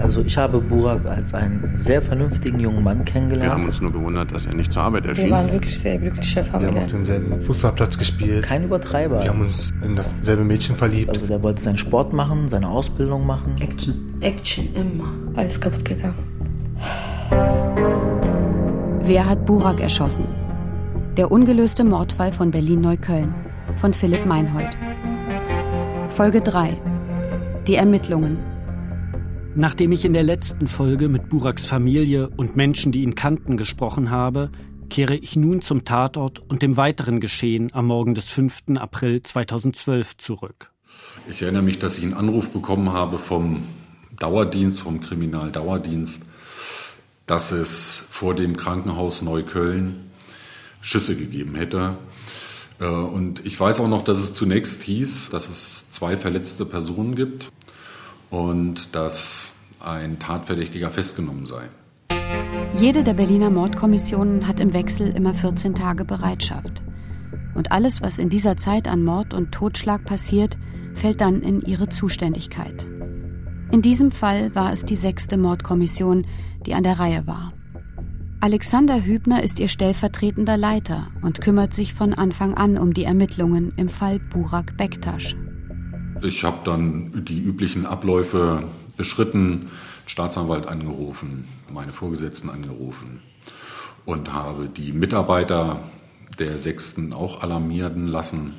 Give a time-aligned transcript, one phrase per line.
[0.00, 3.50] Also ich habe Burak als einen sehr vernünftigen jungen Mann kennengelernt.
[3.50, 5.26] Wir haben uns nur gewundert, dass er nicht zur Arbeit erschien.
[5.26, 6.74] Wir waren wirklich sehr glückliche Familie.
[6.74, 8.42] Wir haben auf demselben Fußballplatz gespielt.
[8.44, 9.22] Kein Übertreiber.
[9.22, 11.10] Wir haben uns in dasselbe Mädchen verliebt.
[11.10, 13.56] Also der wollte seinen Sport machen, seine Ausbildung machen.
[13.60, 14.14] Action.
[14.20, 15.12] Action immer.
[15.34, 16.14] Alles kaputt gegangen.
[19.02, 20.24] Wer hat Burak erschossen?
[21.16, 23.34] Der ungelöste Mordfall von Berlin-Neukölln
[23.76, 24.76] von Philipp Meinhold.
[26.08, 26.76] Folge 3.
[27.66, 28.55] Die Ermittlungen.
[29.58, 34.10] Nachdem ich in der letzten Folge mit Buraks Familie und Menschen, die ihn kannten, gesprochen
[34.10, 34.50] habe,
[34.90, 38.76] kehre ich nun zum Tatort und dem weiteren Geschehen am Morgen des 5.
[38.76, 40.72] April 2012 zurück.
[41.30, 43.62] Ich erinnere mich, dass ich einen Anruf bekommen habe vom
[44.18, 46.24] Dauerdienst, vom Kriminaldauerdienst,
[47.26, 50.10] dass es vor dem Krankenhaus Neukölln
[50.82, 51.96] Schüsse gegeben hätte.
[52.78, 57.14] Äh, und ich weiß auch noch, dass es zunächst hieß, dass es zwei verletzte Personen
[57.14, 57.50] gibt
[58.30, 61.68] und dass ein Tatverdächtiger festgenommen sei.
[62.72, 66.82] Jede der Berliner Mordkommissionen hat im Wechsel immer 14 Tage Bereitschaft.
[67.54, 70.58] Und alles, was in dieser Zeit an Mord und Totschlag passiert,
[70.94, 72.86] fällt dann in ihre Zuständigkeit.
[73.72, 76.26] In diesem Fall war es die sechste Mordkommission,
[76.66, 77.52] die an der Reihe war.
[78.40, 83.72] Alexander Hübner ist ihr stellvertretender Leiter und kümmert sich von Anfang an um die Ermittlungen
[83.76, 85.34] im Fall Burak Bektasch.
[86.22, 88.64] Ich habe dann die üblichen Abläufe
[88.96, 89.70] beschritten,
[90.06, 93.20] Staatsanwalt angerufen, meine Vorgesetzten angerufen
[94.04, 95.80] und habe die Mitarbeiter
[96.38, 98.54] der Sechsten auch alarmieren lassen.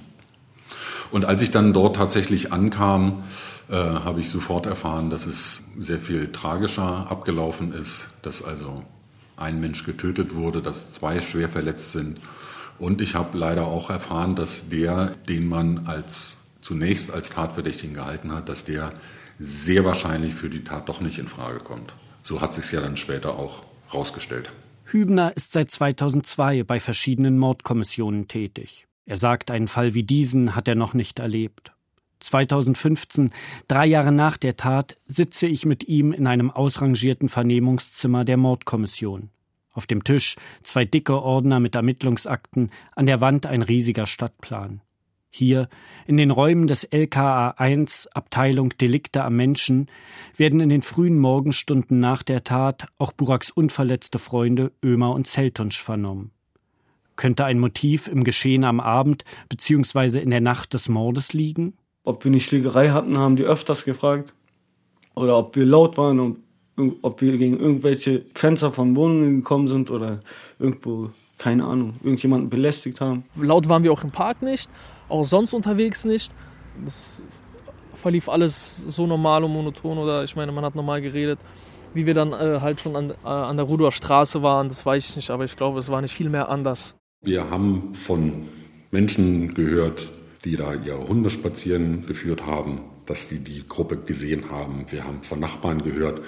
[1.12, 3.24] Und als ich dann dort tatsächlich ankam,
[3.70, 8.84] äh, habe ich sofort erfahren, dass es sehr viel tragischer abgelaufen ist, dass also
[9.38, 12.20] ein Mensch getötet wurde, dass zwei schwer verletzt sind.
[12.78, 16.38] Und ich habe leider auch erfahren, dass der, den man als
[16.68, 18.92] zunächst als Tatverdächtigen gehalten hat, dass der
[19.40, 21.94] sehr wahrscheinlich für die Tat doch nicht in Frage kommt.
[22.24, 24.52] So hat sich ja dann später auch rausgestellt.
[24.84, 28.86] Hübner ist seit 2002 bei verschiedenen Mordkommissionen tätig.
[29.06, 31.72] Er sagt, einen Fall wie diesen hat er noch nicht erlebt.
[32.20, 33.32] 2015,
[33.70, 39.30] drei Jahre nach der Tat, sitze ich mit ihm in einem ausrangierten Vernehmungszimmer der Mordkommission.
[39.74, 44.82] Auf dem Tisch zwei dicke Ordner mit Ermittlungsakten, an der Wand ein riesiger Stadtplan.
[45.30, 45.68] Hier,
[46.06, 49.88] in den Räumen des LKA 1 Abteilung Delikte am Menschen,
[50.36, 55.82] werden in den frühen Morgenstunden nach der Tat auch Buraks unverletzte Freunde Ömer und Zeltunsch
[55.82, 56.32] vernommen.
[57.18, 60.20] Könnte ein Motiv im Geschehen am Abend bzw.
[60.20, 61.74] in der Nacht des Mordes liegen?
[62.04, 64.34] Ob wir eine Schlägerei hatten, haben die öfters gefragt.
[65.14, 66.38] Oder ob wir laut waren und
[67.02, 70.22] ob wir gegen irgendwelche Fenster von Wohnungen gekommen sind oder
[70.60, 71.10] irgendwo,
[71.40, 73.24] keine Ahnung, irgendjemanden belästigt haben.
[73.36, 74.70] Laut waren wir auch im Park nicht
[75.10, 76.32] auch sonst unterwegs nicht.
[76.84, 77.18] Das
[77.96, 81.40] verlief alles so normal und monoton oder ich meine, man hat normal geredet.
[81.94, 85.10] Wie wir dann äh, halt schon an, äh, an der Rudower Straße waren, das weiß
[85.10, 86.96] ich nicht, aber ich glaube, es war nicht viel mehr anders.
[87.24, 88.48] Wir haben von
[88.92, 90.10] Menschen gehört,
[90.46, 94.86] die da ihre Hunde spazieren geführt haben, dass die die Gruppe gesehen haben.
[94.90, 96.22] Wir haben von Nachbarn gehört,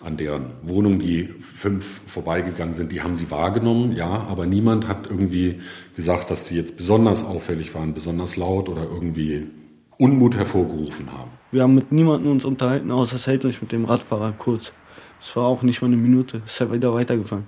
[0.00, 5.06] an deren Wohnung die fünf vorbeigegangen sind, die haben sie wahrgenommen, ja, aber niemand hat
[5.10, 5.60] irgendwie
[5.96, 9.48] gesagt, dass die jetzt besonders auffällig waren, besonders laut oder irgendwie
[9.98, 11.30] Unmut hervorgerufen haben.
[11.50, 14.72] Wir haben mit niemandem uns unterhalten, außer Seltenich mit dem Radfahrer kurz.
[15.20, 17.46] Es war auch nicht mal eine Minute, es ist ja wieder weitergefahren.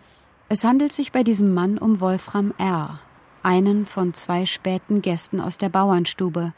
[0.49, 2.99] Es handelt sich bei diesem Mann um Wolfram R.,
[3.45, 6.53] einen von zwei späten Gästen aus der Bauernstube,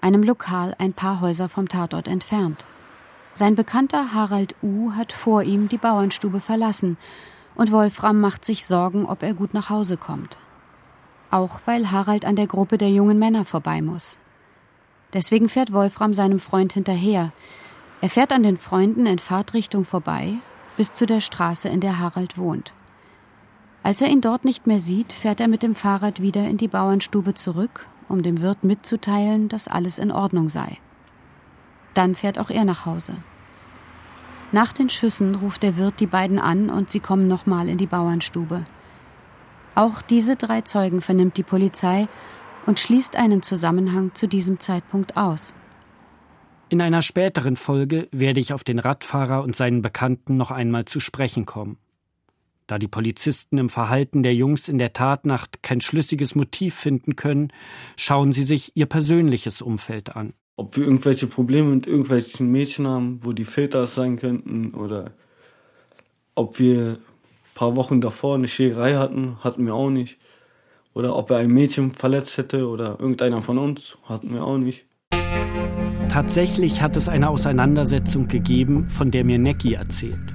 [0.00, 2.64] einem Lokal ein paar Häuser vom Tatort entfernt.
[3.40, 4.92] Sein Bekannter Harald U.
[4.92, 6.98] hat vor ihm die Bauernstube verlassen
[7.54, 10.36] und Wolfram macht sich Sorgen, ob er gut nach Hause kommt.
[11.30, 14.18] Auch weil Harald an der Gruppe der jungen Männer vorbei muss.
[15.14, 17.32] Deswegen fährt Wolfram seinem Freund hinterher.
[18.02, 20.34] Er fährt an den Freunden in Fahrtrichtung vorbei,
[20.76, 22.74] bis zu der Straße, in der Harald wohnt.
[23.82, 26.68] Als er ihn dort nicht mehr sieht, fährt er mit dem Fahrrad wieder in die
[26.68, 30.76] Bauernstube zurück, um dem Wirt mitzuteilen, dass alles in Ordnung sei.
[31.94, 33.16] Dann fährt auch er nach Hause.
[34.52, 37.86] Nach den Schüssen ruft der Wirt die beiden an und sie kommen nochmal in die
[37.86, 38.64] Bauernstube.
[39.76, 42.08] Auch diese drei Zeugen vernimmt die Polizei
[42.66, 45.54] und schließt einen Zusammenhang zu diesem Zeitpunkt aus.
[46.68, 50.98] In einer späteren Folge werde ich auf den Radfahrer und seinen Bekannten noch einmal zu
[51.00, 51.78] sprechen kommen.
[52.66, 57.52] Da die Polizisten im Verhalten der Jungs in der Tatnacht kein schlüssiges Motiv finden können,
[57.96, 63.20] schauen sie sich ihr persönliches Umfeld an ob wir irgendwelche Probleme mit irgendwelchen Mädchen haben,
[63.22, 65.12] wo die Väter sein könnten oder
[66.34, 66.98] ob wir ein
[67.54, 70.18] paar Wochen davor eine Schlägerei hatten, hatten wir auch nicht.
[70.92, 74.84] Oder ob er ein Mädchen verletzt hätte oder irgendeiner von uns, hatten wir auch nicht.
[76.10, 80.34] Tatsächlich hat es eine Auseinandersetzung gegeben, von der mir Necki erzählt.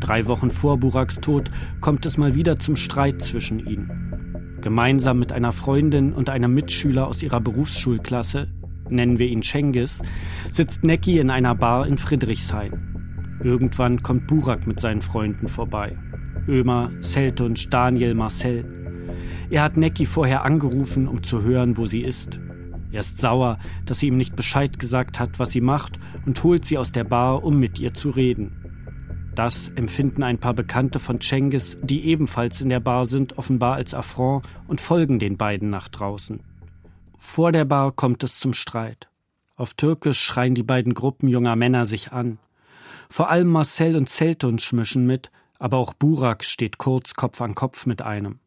[0.00, 1.50] Drei Wochen vor Buraks Tod
[1.82, 4.56] kommt es mal wieder zum Streit zwischen ihnen.
[4.62, 8.48] Gemeinsam mit einer Freundin und einem Mitschüler aus ihrer Berufsschulklasse,
[8.90, 10.02] nennen wir ihn Cengiz,
[10.50, 13.38] sitzt Necki in einer Bar in Friedrichshain.
[13.42, 15.96] Irgendwann kommt Burak mit seinen Freunden vorbei.
[16.46, 18.64] Ömer, Seltunc, Daniel, Marcel.
[19.50, 22.40] Er hat Necki vorher angerufen, um zu hören, wo sie ist.
[22.92, 26.64] Er ist sauer, dass sie ihm nicht Bescheid gesagt hat, was sie macht, und holt
[26.64, 28.60] sie aus der Bar, um mit ihr zu reden.
[29.34, 33.94] Das empfinden ein paar Bekannte von Cengiz, die ebenfalls in der Bar sind, offenbar als
[33.94, 36.40] Affront und folgen den beiden nach draußen.
[37.22, 39.08] Vor der Bar kommt es zum Streit.
[39.54, 42.38] Auf Türkisch schreien die beiden Gruppen junger Männer sich an.
[43.10, 47.84] Vor allem Marcel und Zeltunsch mischen mit, aber auch Burak steht kurz Kopf an Kopf
[47.84, 48.40] mit einem.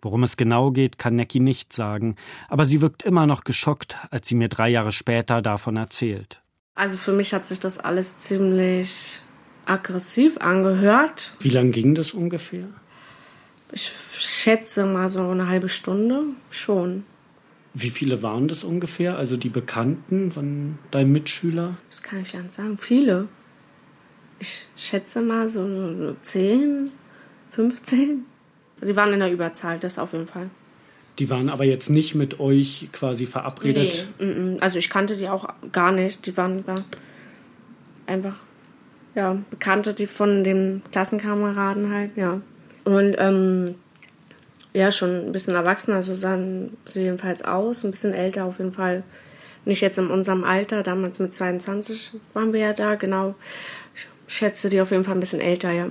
[0.00, 2.14] Worum es genau geht, kann Necki nicht sagen,
[2.48, 6.40] aber sie wirkt immer noch geschockt, als sie mir drei Jahre später davon erzählt.
[6.76, 9.18] Also für mich hat sich das alles ziemlich
[9.66, 11.34] aggressiv angehört.
[11.40, 12.68] Wie lang ging das ungefähr?
[13.72, 17.04] Ich schätze mal so eine halbe Stunde schon.
[17.74, 19.18] Wie viele waren das ungefähr?
[19.18, 21.76] Also die Bekannten von deinem Mitschüler?
[21.90, 22.78] Das kann ich nicht sagen.
[22.78, 23.26] Viele.
[24.38, 26.90] Ich schätze mal so 10,
[27.50, 28.24] 15.
[28.80, 30.50] Sie waren in der Überzahl, das auf jeden Fall.
[31.18, 34.08] Die waren aber jetzt nicht mit euch quasi verabredet?
[34.18, 36.26] Nee, also ich kannte die auch gar nicht.
[36.26, 36.62] Die waren
[38.06, 38.36] einfach
[39.14, 42.40] ja, Bekannte, die von den Klassenkameraden halt, ja.
[42.84, 43.76] Und ähm,
[44.74, 48.72] ja, schon ein bisschen erwachsener, so sahen sie jedenfalls aus, ein bisschen älter auf jeden
[48.72, 49.04] Fall.
[49.64, 53.34] Nicht jetzt in unserem Alter, damals mit 22 waren wir ja da, genau.
[53.94, 55.88] Ich schätze die auf jeden Fall ein bisschen älter, ja.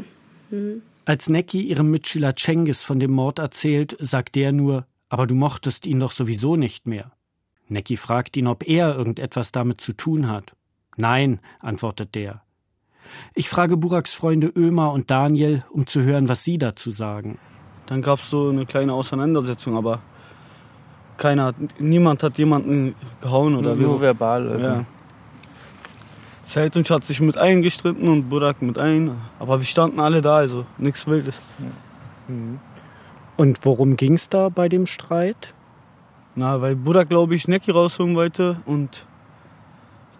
[0.51, 0.83] Mhm.
[1.05, 5.85] Als Necki ihrem Mitschüler Cengiz von dem Mord erzählt, sagt der nur, aber du mochtest
[5.85, 7.11] ihn doch sowieso nicht mehr.
[7.67, 10.53] Necki fragt ihn, ob er irgendetwas damit zu tun hat.
[10.97, 12.43] Nein, antwortet der.
[13.33, 17.37] Ich frage Buraks Freunde Ömer und Daniel, um zu hören, was sie dazu sagen.
[17.85, 19.99] Dann gab es so eine kleine Auseinandersetzung, aber
[21.17, 24.49] keiner, niemand hat jemanden gehauen oder Nur, nur verbal.
[24.49, 24.65] Also.
[24.65, 24.85] Ja.
[26.45, 29.15] Zeltunc hat sich mit einem gestritten und Burak mit einem.
[29.39, 31.35] Aber wir standen alle da, also nichts Wildes.
[32.27, 32.59] Mhm.
[33.37, 35.53] Und worum ging es da bei dem Streit?
[36.35, 39.05] Na, weil Burak, glaube ich, Necki rausholen wollte und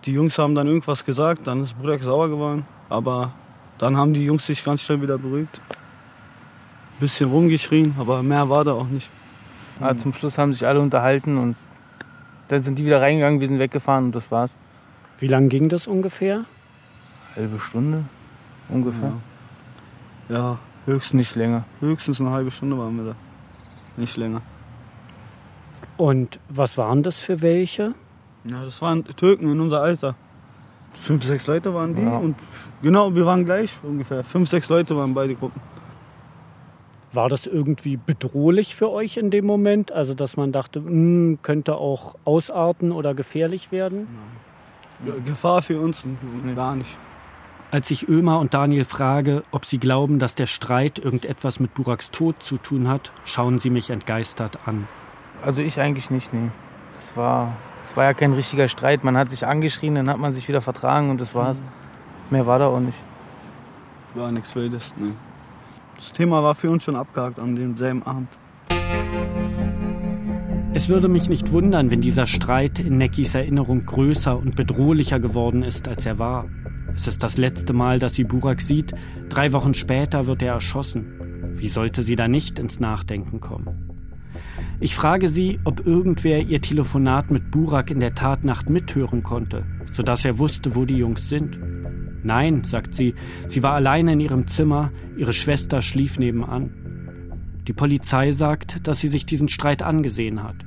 [0.06, 2.66] die Jungs haben dann irgendwas gesagt, dann ist Burak sauer geworden.
[2.90, 3.34] Aber
[3.78, 5.62] dann haben die Jungs sich ganz schnell wieder beruhigt.
[7.00, 9.10] Bisschen rumgeschrien, aber mehr war da auch nicht.
[9.80, 11.56] Ja, zum Schluss haben sich alle unterhalten und
[12.48, 14.56] dann sind die wieder reingegangen, wir sind weggefahren und das war's.
[15.18, 16.46] Wie lange ging das ungefähr?
[17.36, 18.04] Halbe Stunde
[18.70, 19.14] ungefähr.
[20.30, 21.18] Ja, ja höchstens.
[21.18, 21.66] Nicht länger.
[21.80, 23.16] Höchstens eine halbe Stunde waren wir da.
[23.98, 24.42] Nicht länger.
[25.98, 27.94] Und was waren das für welche?
[28.46, 30.16] Ja, das waren Türken in unser Alter.
[30.94, 32.18] Fünf, sechs Leute waren die ja.
[32.18, 32.36] und
[32.82, 34.24] genau, wir waren gleich ungefähr.
[34.24, 35.60] Fünf, sechs Leute waren beide Gruppen.
[37.14, 39.92] War das irgendwie bedrohlich für euch in dem Moment?
[39.92, 44.08] Also, dass man dachte, mh, hm, könnte auch ausarten oder gefährlich werden?
[45.04, 45.24] Nein.
[45.26, 46.04] Gefahr für uns
[46.44, 46.54] nee.
[46.54, 46.98] gar nicht.
[47.72, 52.12] Als ich Ömer und Daniel frage, ob sie glauben, dass der Streit irgendetwas mit Buraks
[52.12, 54.88] Tod zu tun hat, schauen sie mich entgeistert an.
[55.44, 56.52] Also ich eigentlich nicht, nee.
[56.96, 59.04] Das war es war ja kein richtiger Streit.
[59.04, 61.58] Man hat sich angeschrien, dann hat man sich wieder vertragen und das war's.
[62.30, 62.98] Mehr war da auch nicht.
[64.16, 64.94] War nichts Wildes.
[64.96, 65.12] Nee.
[66.04, 68.28] Das Thema war für uns schon abgehakt an demselben Abend.
[70.74, 75.64] Es würde mich nicht wundern, wenn dieser Streit in Neckis Erinnerung größer und bedrohlicher geworden
[75.64, 76.50] ist, als er war.
[76.94, 78.94] Es ist das letzte Mal, dass sie Burak sieht.
[79.30, 81.54] Drei Wochen später wird er erschossen.
[81.56, 83.90] Wie sollte sie da nicht ins Nachdenken kommen?
[84.82, 90.26] Ich frage sie, ob irgendwer ihr Telefonat mit Burak in der Tatnacht mithören konnte, sodass
[90.26, 91.58] er wusste, wo die Jungs sind.
[92.24, 93.14] Nein, sagt sie,
[93.48, 96.72] sie war alleine in ihrem Zimmer, ihre Schwester schlief nebenan.
[97.68, 100.58] Die Polizei sagt, dass sie sich diesen Streit angesehen hat.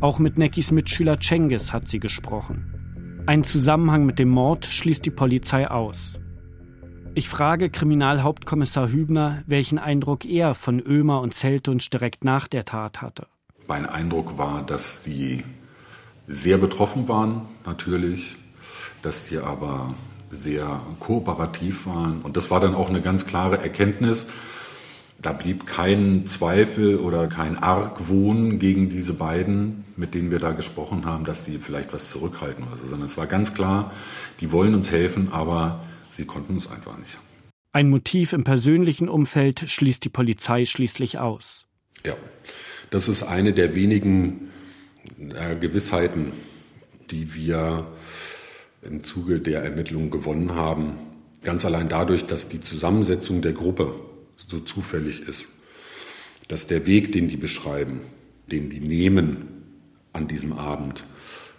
[0.00, 3.24] Auch mit Neckis Mitschüler Cengiz hat sie gesprochen.
[3.26, 6.20] Ein Zusammenhang mit dem Mord schließt die Polizei aus.
[7.14, 13.00] Ich frage Kriminalhauptkommissar Hübner, welchen Eindruck er von Ömer und Zeltunsch direkt nach der Tat
[13.00, 13.26] hatte.
[13.66, 15.42] Mein Eindruck war, dass die
[16.28, 18.36] sehr betroffen waren, natürlich,
[19.02, 19.94] dass die aber
[20.30, 22.22] sehr kooperativ waren.
[22.22, 24.28] Und das war dann auch eine ganz klare Erkenntnis.
[25.20, 31.06] Da blieb kein Zweifel oder kein Argwohn gegen diese beiden, mit denen wir da gesprochen
[31.06, 33.92] haben, dass die vielleicht was zurückhalten oder so, sondern es war ganz klar,
[34.40, 37.18] die wollen uns helfen, aber sie konnten es einfach nicht.
[37.72, 41.66] Ein Motiv im persönlichen Umfeld schließt die Polizei schließlich aus.
[42.04, 42.14] Ja,
[42.90, 44.50] das ist eine der wenigen
[45.18, 46.32] äh, Gewissheiten,
[47.10, 47.86] die wir
[48.86, 50.92] im Zuge der Ermittlungen gewonnen haben.
[51.42, 53.94] Ganz allein dadurch, dass die Zusammensetzung der Gruppe
[54.36, 55.48] so zufällig ist,
[56.48, 58.00] dass der Weg, den die beschreiben,
[58.50, 59.48] den die nehmen
[60.12, 61.04] an diesem Abend,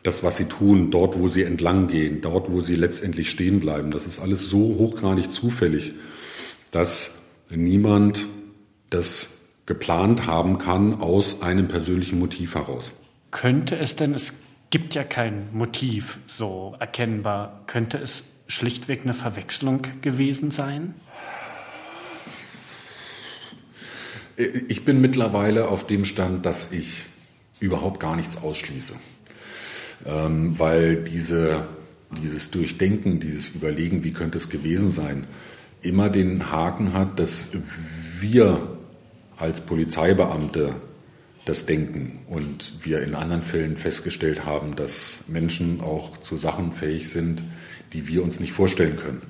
[0.04, 3.92] das, was sie tun, dort, wo sie entlang gehen, dort, wo sie letztendlich stehen bleiben,
[3.92, 5.94] das ist alles so hochgradig zufällig,
[6.72, 7.16] dass
[7.50, 8.26] niemand
[8.90, 9.30] das
[9.66, 12.94] geplant haben kann aus einem persönlichen Motiv heraus.
[13.32, 14.34] Könnte es denn, es
[14.70, 20.94] gibt ja kein Motiv so erkennbar, könnte es schlichtweg eine Verwechslung gewesen sein?
[24.36, 27.06] Ich bin mittlerweile auf dem Stand, dass ich
[27.60, 28.94] überhaupt gar nichts ausschließe.
[30.06, 31.68] Ähm, weil diese,
[32.22, 35.26] dieses Durchdenken, dieses Überlegen, wie könnte es gewesen sein,
[35.82, 37.48] immer den Haken hat, dass
[38.20, 38.78] wir
[39.38, 40.76] als Polizeibeamte
[41.48, 47.10] das denken und wir in anderen Fällen festgestellt haben, dass Menschen auch zu Sachen fähig
[47.10, 47.44] sind,
[47.94, 49.22] die wir uns nicht vorstellen können.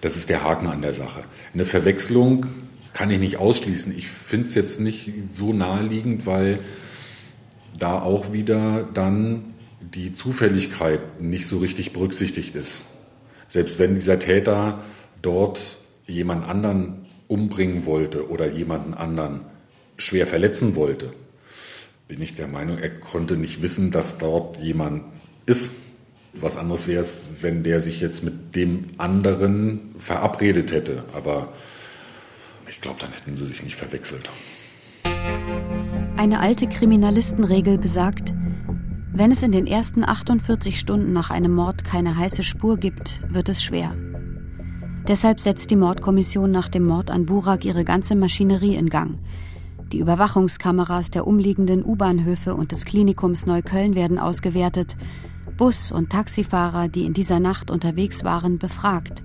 [0.00, 1.24] Das ist der Haken an der Sache.
[1.52, 2.46] Eine Verwechslung
[2.92, 3.96] kann ich nicht ausschließen.
[3.96, 6.58] Ich finde es jetzt nicht so naheliegend, weil
[7.78, 12.84] da auch wieder dann die Zufälligkeit nicht so richtig berücksichtigt ist.
[13.46, 14.82] Selbst wenn dieser Täter
[15.22, 19.40] dort jemand anderen umbringen wollte oder jemanden anderen
[19.98, 21.12] schwer verletzen wollte,
[22.06, 25.02] bin ich der Meinung, er konnte nicht wissen, dass dort jemand
[25.44, 25.70] ist.
[26.34, 31.04] Was anderes wäre es, wenn der sich jetzt mit dem anderen verabredet hätte.
[31.12, 31.52] Aber
[32.68, 34.30] ich glaube, dann hätten sie sich nicht verwechselt.
[36.16, 38.32] Eine alte Kriminalistenregel besagt,
[39.12, 43.48] wenn es in den ersten 48 Stunden nach einem Mord keine heiße Spur gibt, wird
[43.48, 43.96] es schwer.
[45.08, 49.18] Deshalb setzt die Mordkommission nach dem Mord an Burak ihre ganze Maschinerie in Gang.
[49.92, 54.96] Die Überwachungskameras der umliegenden U-Bahnhöfe und des Klinikums Neukölln werden ausgewertet,
[55.56, 59.24] Bus- und Taxifahrer, die in dieser Nacht unterwegs waren, befragt.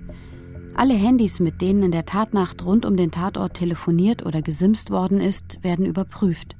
[0.74, 5.20] Alle Handys, mit denen in der Tatnacht rund um den Tatort telefoniert oder gesimst worden
[5.20, 6.56] ist, werden überprüft.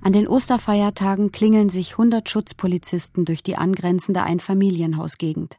[0.00, 5.58] An den Osterfeiertagen klingeln sich 100 Schutzpolizisten durch die angrenzende Einfamilienhausgegend.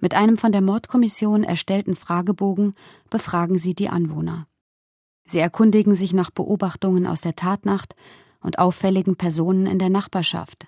[0.00, 2.74] Mit einem von der Mordkommission erstellten Fragebogen
[3.08, 4.48] befragen sie die Anwohner.
[5.26, 7.94] Sie erkundigen sich nach Beobachtungen aus der Tatnacht
[8.40, 10.66] und auffälligen Personen in der Nachbarschaft.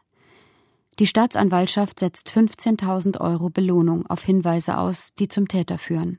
[0.99, 6.19] Die Staatsanwaltschaft setzt 15.000 Euro Belohnung auf Hinweise aus, die zum Täter führen.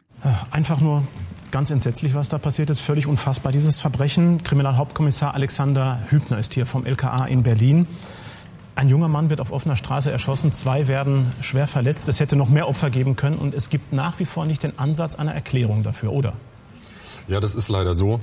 [0.52, 1.04] Einfach nur
[1.52, 2.80] Ganz entsetzlich, was da passiert ist.
[2.80, 4.44] Völlig unfassbar, dieses Verbrechen.
[4.44, 7.88] Kriminalhauptkommissar Alexander Hübner ist hier vom LKA in Berlin.
[8.76, 12.08] Ein junger Mann wird auf offener Straße erschossen, zwei werden schwer verletzt.
[12.08, 14.78] Es hätte noch mehr Opfer geben können und es gibt nach wie vor nicht den
[14.78, 16.34] Ansatz einer Erklärung dafür, oder?
[17.28, 18.20] Ja, das ist leider so.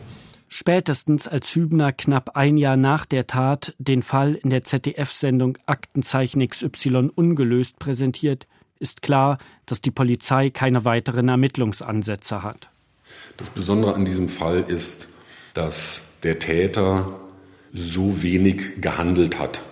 [0.48, 6.46] Spätestens als Hübner knapp ein Jahr nach der Tat den Fall in der ZDF-Sendung Aktenzeichen
[6.46, 8.46] XY ungelöst präsentiert,
[8.78, 12.68] ist klar, dass die Polizei keine weiteren Ermittlungsansätze hat.
[13.36, 15.08] Das Besondere an diesem Fall ist,
[15.54, 17.20] dass der Täter
[17.72, 19.62] so wenig gehandelt hat.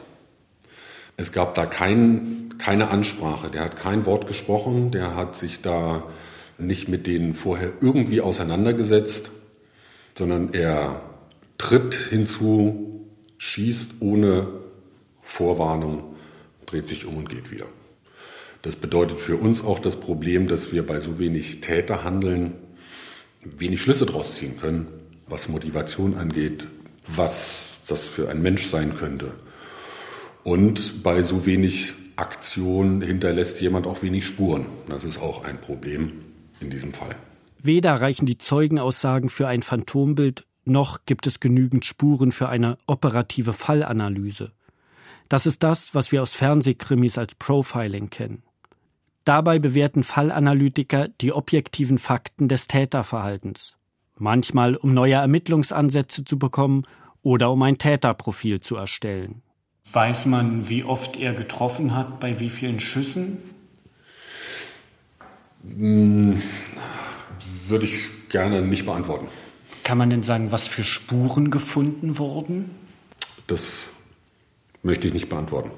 [1.17, 6.03] Es gab da kein, keine Ansprache, der hat kein Wort gesprochen, der hat sich da
[6.59, 9.31] nicht mit denen vorher irgendwie auseinandergesetzt,
[10.17, 11.03] sondern er
[11.59, 13.07] tritt hinzu,
[13.39, 14.49] schießt ohne
[15.23, 16.15] Vorwarnung,
[16.67, 17.67] dreht sich um und geht wieder.
[18.63, 22.55] Das bedeutet für uns auch das Problem, dass wir bei so wenig Täterhandeln
[23.43, 24.87] wenig Schlüsse daraus ziehen können,
[25.27, 26.67] was Motivation angeht,
[27.15, 29.33] was das für ein Mensch sein könnte.
[30.45, 34.67] Und bei so wenig Aktion hinterlässt jemand auch wenig Spuren.
[34.89, 36.13] Das ist auch ein Problem
[36.65, 37.15] in diesem Fall.
[37.59, 43.53] Weder reichen die Zeugenaussagen für ein Phantombild, noch gibt es genügend Spuren für eine operative
[43.53, 44.53] Fallanalyse.
[45.29, 48.43] Das ist das, was wir aus Fernsehkrimis als Profiling kennen.
[49.25, 53.77] Dabei bewerten Fallanalytiker die objektiven Fakten des Täterverhaltens.
[54.17, 56.87] Manchmal, um neue Ermittlungsansätze zu bekommen
[57.23, 59.43] oder um ein Täterprofil zu erstellen.
[59.93, 63.39] Weiß man, wie oft er getroffen hat, bei wie vielen Schüssen?
[65.77, 66.41] Hm,
[67.69, 69.29] würde ich gerne nicht beantworten.
[69.83, 72.71] Kann man denn sagen, was für Spuren gefunden wurden?
[73.47, 73.91] Das
[74.83, 75.71] möchte ich nicht beantworten.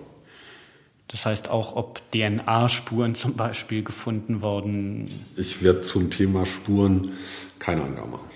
[1.08, 5.08] Das heißt auch, ob DNA-Spuren zum Beispiel gefunden worden.
[5.36, 7.12] Ich werde zum Thema Spuren
[7.58, 8.26] keine Angabe machen.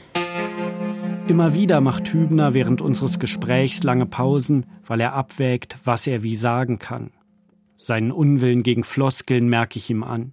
[1.28, 6.36] Immer wieder macht Hübner während unseres Gesprächs lange Pausen, weil er abwägt, was er wie
[6.36, 7.10] sagen kann.
[7.76, 10.32] Seinen Unwillen gegen Floskeln merke ich ihm an.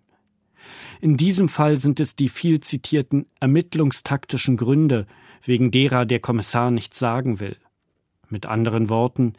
[1.01, 5.05] In diesem Fall sind es die viel zitierten ermittlungstaktischen Gründe,
[5.43, 7.57] wegen derer der Kommissar nichts sagen will.
[8.29, 9.33] Mit anderen Worten,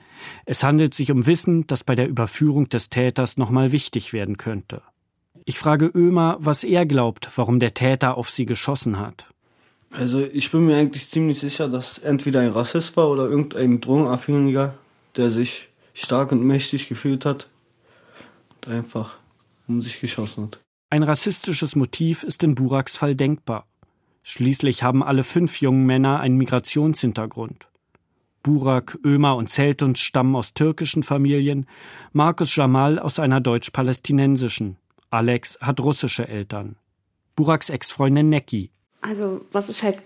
[0.47, 4.83] es handelt sich um Wissen, das bei der Überführung des Täters nochmal wichtig werden könnte.
[5.45, 9.27] Ich frage Ömer, was er glaubt, warum der Täter auf sie geschossen hat.
[9.91, 14.75] Also ich bin mir eigentlich ziemlich sicher, dass entweder ein Rassist war oder irgendein Drogenabhängiger,
[15.17, 17.49] der sich stark und mächtig gefühlt hat
[18.55, 19.17] und einfach
[19.67, 20.61] um sich geschossen hat.
[20.91, 23.67] Ein rassistisches Motiv ist in Buraks Fall denkbar.
[24.23, 27.69] Schließlich haben alle fünf jungen Männer einen Migrationshintergrund.
[28.43, 31.67] Burak, Ömer und Zeltuns stammen aus türkischen Familien,
[32.13, 34.79] Markus Jamal aus einer deutsch-palästinensischen.
[35.11, 36.77] Alex hat russische Eltern.
[37.37, 38.71] Buraks Ex-Freundin Necki.
[39.03, 40.03] Also, was ich halt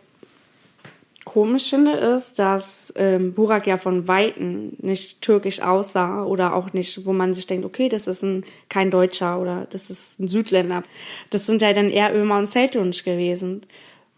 [1.25, 7.07] komisch finde, ist, dass ähm, Burak ja von Weitem nicht türkisch aussah oder auch nicht,
[7.07, 10.83] wo man sich denkt, okay, das ist ein, kein Deutscher oder das ist ein Südländer.
[11.31, 13.62] Das sind ja dann eher Ömer und Zeltunsch gewesen.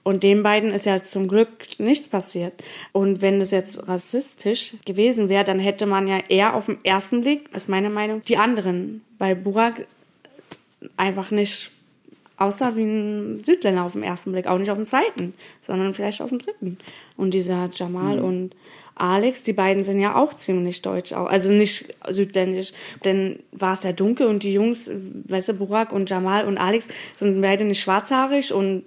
[0.03, 2.53] Und den beiden ist ja zum Glück nichts passiert.
[2.93, 7.23] Und wenn es jetzt rassistisch gewesen wäre, dann hätte man ja eher auf den ersten
[7.23, 9.03] Blick, ist meine Meinung, die anderen.
[9.19, 9.87] Weil Burak
[10.99, 11.71] einfach nicht
[12.37, 16.21] aussah wie ein Südländer auf den ersten Blick, auch nicht auf den zweiten, sondern vielleicht
[16.21, 16.79] auf den dritten.
[17.17, 18.25] Und dieser Jamal mhm.
[18.25, 18.57] und
[18.97, 22.73] Alex, die beiden sind ja auch ziemlich deutsch, also nicht südländisch.
[23.05, 24.89] Denn war es ja dunkel und die Jungs,
[25.27, 28.85] weißt du, Burak und Jamal und Alex sind beide nicht schwarzhaarig und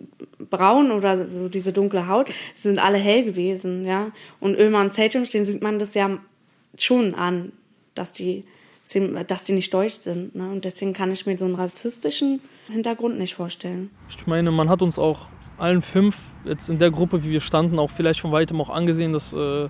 [0.50, 4.12] braun oder so diese dunkle Haut, sind alle hell gewesen, ja.
[4.39, 6.18] Und Ömer und Zeltum, den sieht man das ja
[6.77, 7.51] schon an,
[7.94, 8.46] dass die,
[9.27, 10.36] dass die nicht deutsch sind.
[10.36, 10.50] Ne?
[10.50, 13.89] Und deswegen kann ich mir so einen rassistischen Hintergrund nicht vorstellen.
[14.09, 17.79] Ich meine, man hat uns auch allen fünf jetzt in der Gruppe, wie wir standen,
[17.79, 19.69] auch vielleicht von weitem auch angesehen, dass äh,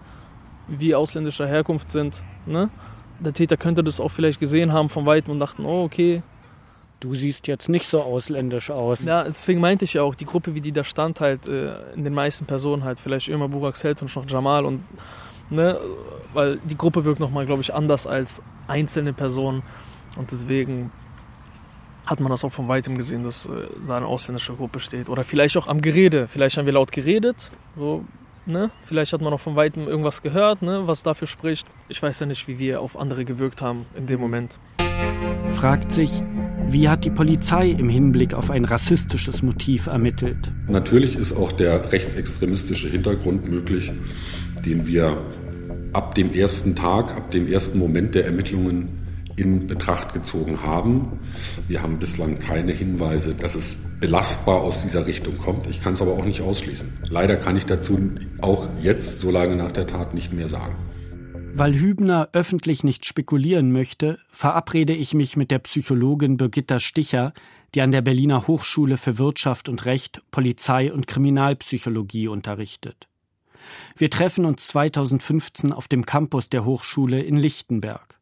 [0.68, 2.22] wir ausländischer Herkunft sind.
[2.46, 2.70] Ne?
[3.20, 6.22] Der Täter könnte das auch vielleicht gesehen haben von weitem und dachten, oh, okay.
[7.00, 9.06] Du siehst jetzt nicht so ausländisch aus.
[9.06, 12.04] Ja, deswegen meinte ich ja auch, die Gruppe, wie die da stand, halt äh, in
[12.04, 14.84] den meisten Personen halt, vielleicht immer Burak Selt und noch Jamal und
[15.51, 15.80] ne,
[16.34, 19.62] weil die Gruppe wirkt nochmal, glaube ich, anders als einzelne Personen
[20.18, 20.92] und deswegen
[22.08, 25.10] hat man das auch von weitem gesehen, dass äh, da eine ausländische Gruppe steht.
[25.10, 26.28] Oder vielleicht auch am Gerede.
[26.28, 28.06] Vielleicht haben wir laut geredet, so
[28.48, 28.72] Ne?
[28.86, 30.84] Vielleicht hat man auch von weitem irgendwas gehört, ne?
[30.86, 31.67] was dafür spricht.
[31.89, 34.58] Ich weiß ja nicht, wie wir auf andere gewirkt haben in dem Moment.
[35.50, 36.24] Fragt sich,
[36.65, 40.54] wie hat die Polizei im Hinblick auf ein rassistisches Motiv ermittelt?
[40.70, 43.91] Natürlich ist auch der rechtsextremistische Hintergrund möglich,
[44.65, 45.26] den wir
[45.91, 49.07] ab dem ersten Tag, ab dem ersten Moment der Ermittlungen
[49.38, 51.19] in Betracht gezogen haben.
[51.67, 55.67] Wir haben bislang keine Hinweise, dass es belastbar aus dieser Richtung kommt.
[55.67, 56.91] Ich kann es aber auch nicht ausschließen.
[57.10, 57.97] Leider kann ich dazu
[58.41, 60.76] auch jetzt, so lange nach der Tat, nicht mehr sagen.
[61.54, 67.34] Weil Hübner öffentlich nicht spekulieren möchte, verabrede ich mich mit der Psychologin Birgitta Sticher,
[67.73, 73.08] die an der Berliner Hochschule für Wirtschaft und Recht, Polizei und Kriminalpsychologie unterrichtet.
[73.95, 78.16] Wir treffen uns 2015 auf dem Campus der Hochschule in Lichtenberg.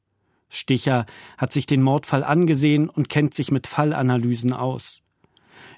[0.55, 1.05] Sticher
[1.37, 5.01] hat sich den Mordfall angesehen und kennt sich mit Fallanalysen aus.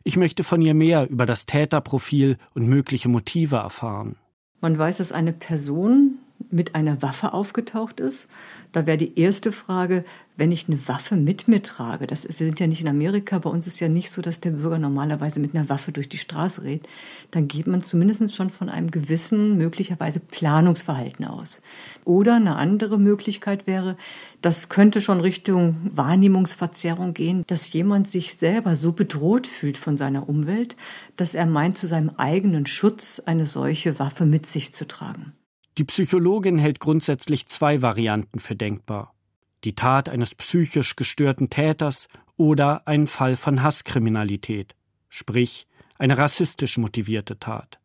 [0.04, 4.16] Ich möchte von ihr mehr über das Täterprofil und mögliche Motive erfahren.
[4.62, 8.28] Man weiß, dass eine Person mit einer Waffe aufgetaucht ist.
[8.72, 10.06] Da wäre die erste Frage,
[10.38, 13.39] wenn ich eine Waffe mit mir trage, das ist, wir sind ja nicht in Amerika,
[13.39, 16.19] bei uns ist ja nicht so, dass der Bürger normalerweise mit einer Waffe durch die
[16.19, 16.88] Straße redet,
[17.32, 21.62] dann geht man zumindest schon von einem gewissen, möglicherweise Planungsverhalten aus.
[22.06, 23.97] Oder eine andere Möglichkeit wäre,
[24.41, 30.30] das könnte schon Richtung Wahrnehmungsverzerrung gehen, dass jemand sich selber so bedroht fühlt von seiner
[30.30, 30.76] Umwelt,
[31.15, 35.34] dass er meint, zu seinem eigenen Schutz eine solche Waffe mit sich zu tragen.
[35.80, 39.16] Die Psychologin hält grundsätzlich zwei Varianten für denkbar
[39.63, 44.76] die Tat eines psychisch gestörten Täters oder ein Fall von Hasskriminalität,
[45.10, 45.67] sprich
[45.98, 47.80] eine rassistisch motivierte Tat.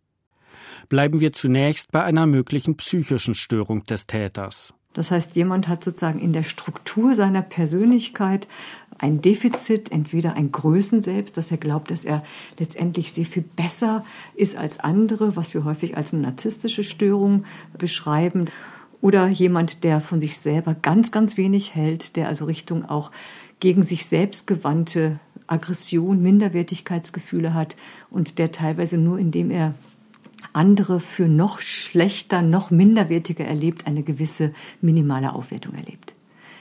[0.89, 4.75] Bleiben wir zunächst bei einer möglichen psychischen Störung des Täters.
[4.93, 8.47] Das heißt, jemand hat sozusagen in der Struktur seiner Persönlichkeit
[8.99, 12.23] ein Defizit, entweder ein Größenselbst, dass er glaubt, dass er
[12.59, 14.05] letztendlich sehr viel besser
[14.35, 17.45] ist als andere, was wir häufig als eine narzisstische Störung
[17.77, 18.47] beschreiben,
[19.03, 23.11] oder jemand, der von sich selber ganz, ganz wenig hält, der also Richtung auch
[23.61, 27.77] gegen sich selbst gewandte Aggression, Minderwertigkeitsgefühle hat
[28.11, 29.75] und der teilweise nur indem er
[30.53, 36.15] andere für noch schlechter, noch minderwertiger erlebt, eine gewisse minimale Aufwertung erlebt.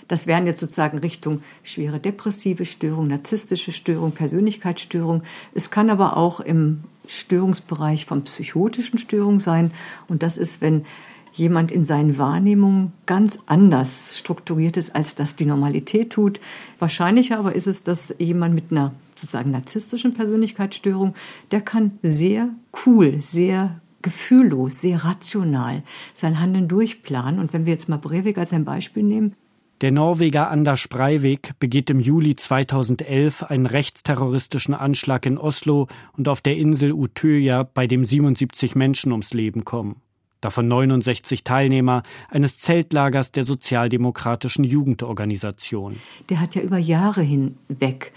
[0.07, 5.23] Das wären jetzt sozusagen Richtung schwere depressive Störung, narzisstische Störung, Persönlichkeitsstörung.
[5.53, 9.71] Es kann aber auch im Störungsbereich von psychotischen Störungen sein.
[10.07, 10.85] Und das ist, wenn
[11.33, 16.39] jemand in seinen Wahrnehmungen ganz anders strukturiert ist, als das die Normalität tut.
[16.79, 21.13] Wahrscheinlicher aber ist es, dass jemand mit einer sozusagen narzisstischen Persönlichkeitsstörung,
[21.51, 22.49] der kann sehr
[22.85, 27.39] cool, sehr gefühllos, sehr rational sein Handeln durchplanen.
[27.39, 29.35] Und wenn wir jetzt mal Breivik als ein Beispiel nehmen,
[29.81, 36.41] der Norweger Anders Breivik begeht im Juli 2011 einen rechtsterroristischen Anschlag in Oslo und auf
[36.41, 39.95] der Insel Utøya, bei dem 77 Menschen ums Leben kommen.
[40.41, 45.99] Davon 69 Teilnehmer eines Zeltlagers der sozialdemokratischen Jugendorganisation.
[46.29, 48.11] Der hat ja über Jahre hinweg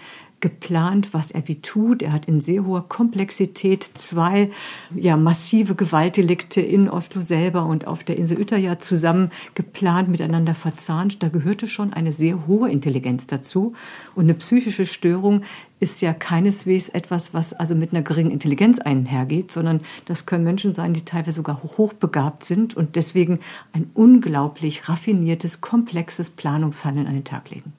[0.44, 2.02] geplant, was er wie tut.
[2.02, 4.50] Er hat in sehr hoher Komplexität zwei
[4.94, 11.22] ja, massive Gewaltdelikte in Oslo selber und auf der Insel Utøya zusammen geplant, miteinander verzahnt.
[11.22, 13.72] Da gehörte schon eine sehr hohe Intelligenz dazu.
[14.14, 15.44] Und eine psychische Störung
[15.80, 20.74] ist ja keineswegs etwas, was also mit einer geringen Intelligenz einhergeht, sondern das können Menschen
[20.74, 23.38] sein, die teilweise sogar hochbegabt sind und deswegen
[23.72, 27.72] ein unglaublich raffiniertes, komplexes Planungshandeln an den Tag legen.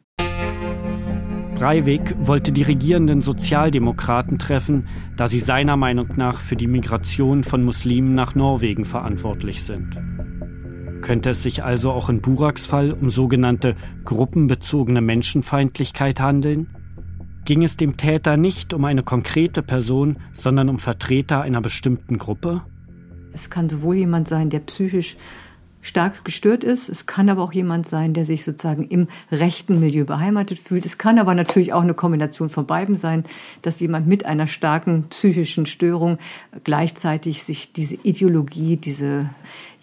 [1.55, 7.63] Breivik wollte die regierenden Sozialdemokraten treffen, da sie seiner Meinung nach für die Migration von
[7.63, 9.97] Muslimen nach Norwegen verantwortlich sind.
[11.01, 16.67] Könnte es sich also auch in Buraks Fall um sogenannte gruppenbezogene Menschenfeindlichkeit handeln?
[17.45, 22.63] Ging es dem Täter nicht um eine konkrete Person, sondern um Vertreter einer bestimmten Gruppe?
[23.31, 25.15] Es kann sowohl jemand sein, der psychisch
[25.85, 26.89] stark gestört ist.
[26.89, 30.83] Es kann aber auch jemand sein, der sich sozusagen im rechten Milieu beheimatet fühlt.
[30.83, 33.23] Es kann aber natürlich auch eine Kombination von beiden sein,
[33.61, 36.17] dass jemand mit einer starken psychischen Störung
[36.63, 39.29] gleichzeitig sich diese Ideologie, diese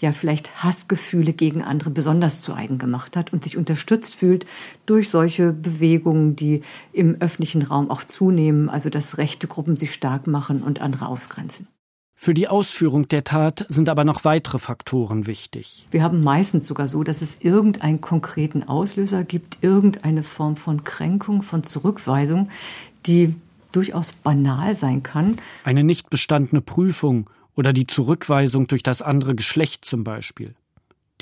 [0.01, 4.45] ja vielleicht Hassgefühle gegen andere besonders zu eigen gemacht hat und sich unterstützt fühlt
[4.87, 6.63] durch solche Bewegungen, die
[6.93, 11.69] im öffentlichen Raum auch zunehmen, also dass rechte Gruppen sich stark machen und andere ausgrenzen.
[12.15, 15.87] Für die Ausführung der Tat sind aber noch weitere Faktoren wichtig.
[15.91, 21.43] Wir haben meistens sogar so, dass es irgendeinen konkreten Auslöser gibt, irgendeine Form von Kränkung,
[21.43, 22.49] von Zurückweisung,
[23.07, 23.35] die
[23.73, 25.39] durchaus banal sein kann.
[25.65, 30.55] Eine nicht bestandene Prüfung oder die Zurückweisung durch das andere Geschlecht zum Beispiel.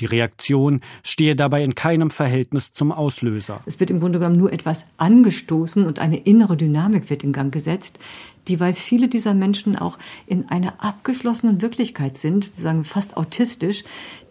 [0.01, 3.61] Die Reaktion stehe dabei in keinem Verhältnis zum Auslöser.
[3.67, 7.53] Es wird im Grunde genommen nur etwas angestoßen und eine innere Dynamik wird in Gang
[7.53, 7.99] gesetzt,
[8.47, 13.83] die, weil viele dieser Menschen auch in einer abgeschlossenen Wirklichkeit sind, wir sagen fast autistisch,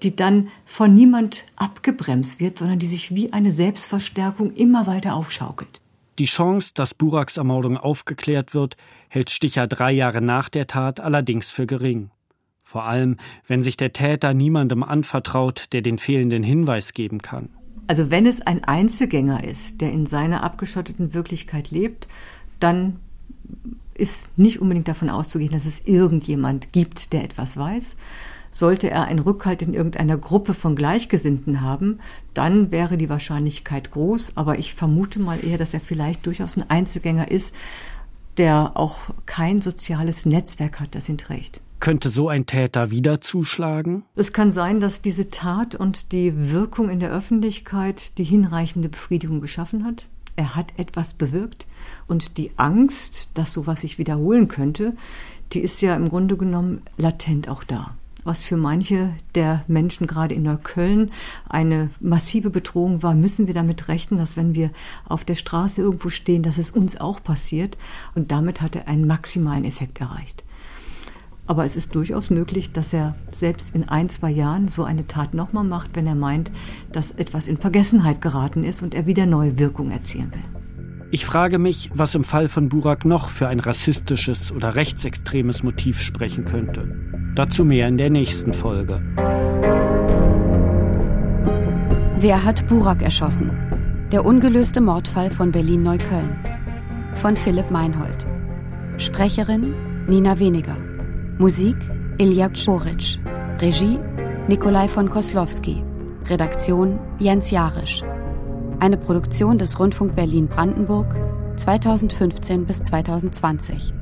[0.03, 5.81] die dann von niemand abgebremst wird, sondern die sich wie eine Selbstverstärkung immer weiter aufschaukelt.
[6.19, 8.77] Die Chance, dass Buraks Ermordung aufgeklärt wird,
[9.09, 12.11] hält Sticher drei Jahre nach der Tat allerdings für gering.
[12.71, 13.17] Vor allem,
[13.49, 17.49] wenn sich der Täter niemandem anvertraut, der den fehlenden Hinweis geben kann.
[17.89, 22.07] Also wenn es ein Einzelgänger ist, der in seiner abgeschotteten Wirklichkeit lebt,
[22.61, 23.01] dann
[23.95, 27.97] ist nicht unbedingt davon auszugehen, dass es irgendjemand gibt, der etwas weiß.
[28.53, 31.99] Sollte er einen Rückhalt in irgendeiner Gruppe von Gleichgesinnten haben,
[32.35, 34.37] dann wäre die Wahrscheinlichkeit groß.
[34.37, 37.53] Aber ich vermute mal eher, dass er vielleicht durchaus ein Einzelgänger ist,
[38.37, 41.61] der auch kein soziales Netzwerk hat, das ihn trägt.
[41.81, 44.05] Könnte so ein Täter wieder zuschlagen?
[44.15, 49.41] Es kann sein, dass diese Tat und die Wirkung in der Öffentlichkeit die hinreichende Befriedigung
[49.41, 50.07] geschaffen hat.
[50.37, 51.67] Er hat etwas bewirkt
[52.07, 54.95] und die Angst, dass sowas sich wiederholen könnte,
[55.53, 57.95] die ist ja im Grunde genommen latent auch da.
[58.25, 61.11] Was für manche der Menschen gerade in Neukölln
[61.49, 64.71] eine massive Bedrohung war, müssen wir damit rechnen, dass wenn wir
[65.09, 67.79] auf der Straße irgendwo stehen, dass es uns auch passiert.
[68.15, 70.45] Und damit hat er einen maximalen Effekt erreicht.
[71.51, 75.35] Aber es ist durchaus möglich, dass er selbst in ein, zwei Jahren so eine Tat
[75.35, 76.53] nochmal macht, wenn er meint,
[76.93, 81.09] dass etwas in Vergessenheit geraten ist und er wieder neue Wirkung erzielen will.
[81.11, 86.01] Ich frage mich, was im Fall von Burak noch für ein rassistisches oder rechtsextremes Motiv
[86.01, 86.97] sprechen könnte.
[87.35, 89.03] Dazu mehr in der nächsten Folge.
[92.17, 93.51] Wer hat Burak erschossen?
[94.13, 96.31] Der ungelöste Mordfall von Berlin-Neukölln.
[97.15, 98.25] Von Philipp Meinhold.
[98.99, 99.75] Sprecherin
[100.07, 100.77] Nina Weniger.
[101.41, 101.77] Musik
[102.19, 103.19] Ilja Czoric.
[103.63, 103.99] Regie
[104.49, 105.83] Nikolai von Koslowski.
[106.29, 108.03] Redaktion Jens Jarisch.
[108.79, 111.17] Eine Produktion des Rundfunk Berlin-Brandenburg
[111.57, 113.95] 2015 bis 2020.